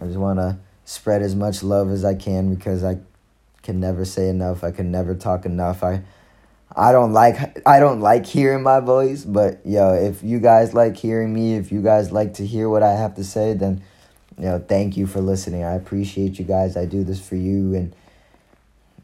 I 0.00 0.06
just 0.06 0.18
wanna 0.18 0.58
spread 0.84 1.22
as 1.22 1.34
much 1.34 1.62
love 1.62 1.90
as 1.90 2.04
I 2.04 2.14
can 2.14 2.54
because 2.54 2.84
I 2.84 2.98
can 3.62 3.80
never 3.80 4.04
say 4.04 4.28
enough. 4.28 4.62
I 4.62 4.70
can 4.70 4.90
never 4.90 5.14
talk 5.14 5.46
enough. 5.46 5.82
I 5.82 6.02
I 6.76 6.92
don't 6.92 7.12
like 7.12 7.66
I 7.66 7.78
don't 7.78 8.00
like 8.00 8.26
hearing 8.26 8.62
my 8.62 8.80
voice, 8.80 9.24
but 9.24 9.60
yo, 9.64 9.94
if 9.94 10.22
you 10.22 10.40
guys 10.40 10.74
like 10.74 10.96
hearing 10.96 11.32
me, 11.32 11.54
if 11.54 11.70
you 11.70 11.80
guys 11.82 12.10
like 12.10 12.34
to 12.34 12.46
hear 12.46 12.68
what 12.68 12.82
I 12.82 12.92
have 12.92 13.14
to 13.16 13.24
say, 13.24 13.54
then 13.54 13.82
you 14.38 14.44
know, 14.44 14.58
thank 14.58 14.96
you 14.96 15.06
for 15.06 15.20
listening. 15.20 15.62
I 15.62 15.74
appreciate 15.74 16.38
you 16.38 16.44
guys. 16.44 16.76
I 16.76 16.86
do 16.86 17.04
this 17.04 17.26
for 17.26 17.36
you 17.36 17.74
and 17.74 17.94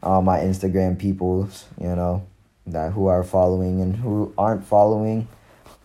all 0.03 0.21
my 0.21 0.39
Instagram 0.39 0.99
people, 0.99 1.49
you 1.79 1.95
know, 1.95 2.25
that 2.67 2.91
who 2.91 3.07
are 3.07 3.23
following 3.23 3.81
and 3.81 3.95
who 3.95 4.33
aren't 4.37 4.65
following. 4.65 5.27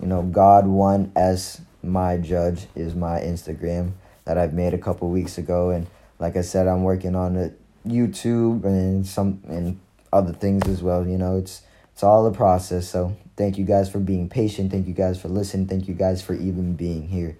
You 0.00 0.06
know, 0.06 0.22
God 0.22 0.66
one 0.66 1.12
as 1.16 1.60
my 1.82 2.16
judge 2.16 2.66
is 2.74 2.94
my 2.94 3.20
Instagram 3.20 3.92
that 4.24 4.36
I've 4.36 4.52
made 4.52 4.74
a 4.74 4.78
couple 4.78 5.08
weeks 5.08 5.38
ago, 5.38 5.70
and 5.70 5.86
like 6.18 6.36
I 6.36 6.42
said, 6.42 6.66
I'm 6.66 6.82
working 6.82 7.14
on 7.14 7.36
it 7.36 7.58
YouTube 7.86 8.64
and 8.64 9.06
some 9.06 9.40
and 9.48 9.78
other 10.12 10.32
things 10.32 10.66
as 10.68 10.82
well. 10.82 11.06
You 11.06 11.18
know, 11.18 11.38
it's 11.38 11.62
it's 11.92 12.02
all 12.02 12.26
a 12.26 12.32
process. 12.32 12.88
So 12.88 13.16
thank 13.36 13.56
you 13.58 13.64
guys 13.64 13.90
for 13.90 13.98
being 13.98 14.28
patient. 14.28 14.70
Thank 14.70 14.86
you 14.86 14.94
guys 14.94 15.20
for 15.20 15.28
listening. 15.28 15.66
Thank 15.66 15.88
you 15.88 15.94
guys 15.94 16.22
for 16.22 16.34
even 16.34 16.74
being 16.74 17.08
here. 17.08 17.38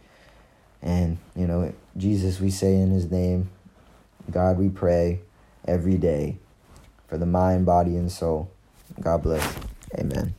And 0.83 1.19
you 1.35 1.47
know, 1.47 1.73
Jesus, 1.97 2.41
we 2.41 2.51
say 2.51 2.75
in 2.77 2.91
His 2.91 3.11
name, 3.11 3.51
God, 4.31 4.59
we 4.59 4.69
pray 4.69 5.21
every 5.67 5.97
day 5.97 6.39
for 7.09 7.19
the 7.19 7.27
mind, 7.27 7.67
body, 7.67 7.97
and 7.97 8.11
soul. 8.11 8.51
God 9.01 9.23
bless. 9.23 9.57
Amen. 9.99 10.35